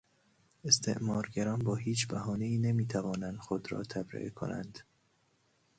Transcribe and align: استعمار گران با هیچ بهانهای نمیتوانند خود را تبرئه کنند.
استعمار 0.65 1.29
گران 1.33 1.59
با 1.59 1.75
هیچ 1.75 2.07
بهانهای 2.07 2.57
نمیتوانند 2.57 3.37
خود 3.37 3.71
را 3.71 3.83
تبرئه 3.83 4.29
کنند. 4.29 4.79